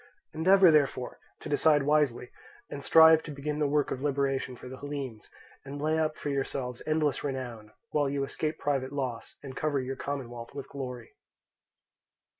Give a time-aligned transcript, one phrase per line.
[0.33, 2.31] Endeavour, therefore, to decide wisely,
[2.71, 5.29] and strive to begin the work of liberation for the Hellenes,
[5.63, 9.95] and lay up for yourselves endless renown, while you escape private loss, and cover your
[9.95, 11.11] commonwealth with glory."